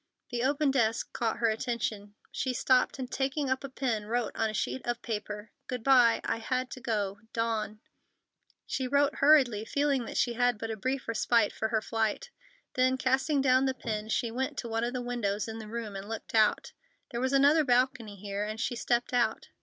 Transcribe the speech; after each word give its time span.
The 0.31 0.41
open 0.41 0.71
desk 0.71 1.13
caught 1.13 1.37
her 1.37 1.49
attention. 1.51 2.15
She 2.31 2.53
stopped 2.53 2.97
and, 2.97 3.11
taking 3.11 3.51
up 3.51 3.63
a 3.63 3.69
pen, 3.69 4.07
wrote 4.07 4.31
on 4.33 4.49
a 4.49 4.53
sheet 4.55 4.81
of 4.83 5.03
paper: 5.03 5.51
Goodby. 5.67 6.21
I 6.23 6.37
had 6.37 6.71
to 6.71 6.81
go.—DAWN. 6.81 7.81
She 8.65 8.87
wrote 8.87 9.17
hurriedly, 9.17 9.63
feeling 9.63 10.05
that 10.05 10.17
she 10.17 10.33
had 10.33 10.57
but 10.57 10.71
a 10.71 10.75
brief 10.75 11.07
respite 11.07 11.53
for 11.53 11.67
her 11.67 11.83
flight. 11.83 12.31
Then, 12.73 12.97
casting 12.97 13.41
down 13.41 13.65
the 13.65 13.75
pen, 13.75 14.09
she 14.09 14.31
went 14.31 14.57
to 14.57 14.67
one 14.67 14.83
of 14.83 14.93
the 14.93 15.03
windows 15.03 15.47
in 15.47 15.59
the 15.59 15.67
room 15.69 15.95
and 15.95 16.09
looked 16.09 16.33
out. 16.33 16.71
There 17.11 17.21
was 17.21 17.31
another 17.31 17.63
balcony 17.63 18.15
here, 18.15 18.43
and 18.43 18.59
she 18.59 18.75
stepped 18.75 19.13
out. 19.13 19.49